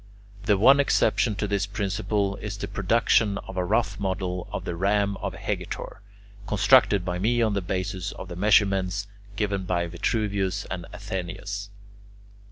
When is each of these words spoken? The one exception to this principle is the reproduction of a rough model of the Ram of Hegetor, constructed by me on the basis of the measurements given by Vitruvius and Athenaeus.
The 0.45 0.57
one 0.57 0.79
exception 0.79 1.35
to 1.35 1.47
this 1.47 1.67
principle 1.67 2.35
is 2.37 2.57
the 2.57 2.65
reproduction 2.65 3.37
of 3.47 3.55
a 3.55 3.63
rough 3.63 3.99
model 3.99 4.49
of 4.51 4.65
the 4.65 4.75
Ram 4.75 5.15
of 5.17 5.35
Hegetor, 5.35 6.01
constructed 6.47 7.05
by 7.05 7.19
me 7.19 7.39
on 7.43 7.53
the 7.53 7.61
basis 7.61 8.11
of 8.13 8.27
the 8.27 8.35
measurements 8.35 9.05
given 9.35 9.65
by 9.65 9.85
Vitruvius 9.85 10.65
and 10.71 10.87
Athenaeus. 10.91 11.69